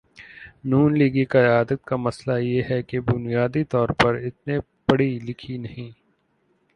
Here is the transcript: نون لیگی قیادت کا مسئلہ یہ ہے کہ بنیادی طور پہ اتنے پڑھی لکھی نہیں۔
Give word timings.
نون 0.69 0.89
لیگی 0.99 1.25
قیادت 1.25 1.83
کا 1.85 1.95
مسئلہ 1.95 2.37
یہ 2.41 2.61
ہے 2.69 2.81
کہ 2.83 2.99
بنیادی 3.01 3.63
طور 3.71 3.89
پہ 3.99 4.09
اتنے 4.27 4.55
پڑھی 4.87 5.09
لکھی 5.19 5.57
نہیں۔ 5.57 5.91